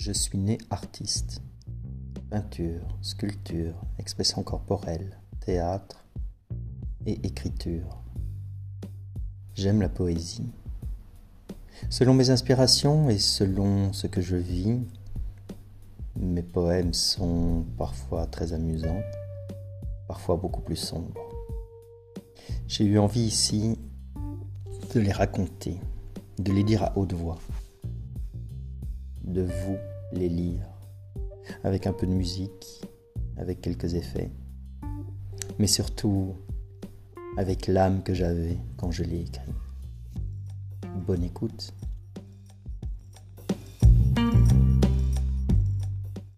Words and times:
Je 0.00 0.12
suis 0.12 0.38
né 0.38 0.56
artiste. 0.70 1.42
Peinture, 2.30 2.80
sculpture, 3.02 3.74
expression 3.98 4.42
corporelle, 4.42 5.18
théâtre 5.40 6.06
et 7.04 7.20
écriture. 7.26 7.98
J'aime 9.54 9.82
la 9.82 9.90
poésie. 9.90 10.48
Selon 11.90 12.14
mes 12.14 12.30
inspirations 12.30 13.10
et 13.10 13.18
selon 13.18 13.92
ce 13.92 14.06
que 14.06 14.22
je 14.22 14.36
vis, 14.36 14.78
mes 16.16 16.42
poèmes 16.42 16.94
sont 16.94 17.66
parfois 17.76 18.24
très 18.24 18.54
amusants, 18.54 19.02
parfois 20.08 20.36
beaucoup 20.36 20.62
plus 20.62 20.76
sombres. 20.76 21.28
J'ai 22.68 22.84
eu 22.84 22.98
envie 22.98 23.24
ici 23.24 23.76
de 24.94 25.00
les 25.00 25.12
raconter, 25.12 25.78
de 26.38 26.52
les 26.52 26.64
dire 26.64 26.84
à 26.84 26.96
haute 26.96 27.12
voix 27.12 27.38
de 29.30 29.42
vous 29.42 29.76
les 30.12 30.28
lire, 30.28 30.66
avec 31.64 31.86
un 31.86 31.92
peu 31.92 32.06
de 32.06 32.12
musique, 32.12 32.82
avec 33.36 33.60
quelques 33.60 33.94
effets, 33.94 34.30
mais 35.58 35.66
surtout 35.66 36.34
avec 37.36 37.66
l'âme 37.66 38.02
que 38.02 38.14
j'avais 38.14 38.58
quand 38.76 38.90
je 38.90 39.04
l'ai 39.04 39.20
écrit. 39.20 39.52
Bonne 41.06 41.22
écoute. 41.22 41.72